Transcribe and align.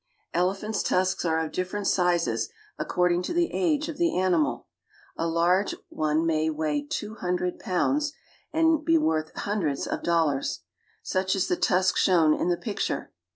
Elephants' 0.33 0.81
tusks 0.81 1.23
are 1.25 1.39
fot 1.43 1.53
different 1.53 1.85
iording 1.85 3.23
to 3.23 3.33
the 3.35 3.53
age 3.53 3.87
of 3.87 4.01
animal. 4.01 4.65
A 5.15 5.27
large: 5.27 5.75
may 5.91 6.49
weigh 6.49 6.81
two 6.89 7.13
fundred 7.17 7.59
pounds 7.59 8.11
and 8.51 8.83
be 8.83 8.97
1 8.97 9.25
hundreds 9.35 9.85
of 9.85 10.01
dol 10.01 10.41
Such 11.03 11.35
is 11.35 11.47
the 11.47 11.55
tusk 11.55 12.03
town 12.03 12.33
in 12.33 12.49
the 12.49 12.57
picture. 12.57 13.11